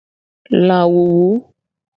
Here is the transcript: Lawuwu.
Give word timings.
Lawuwu. 0.67 1.31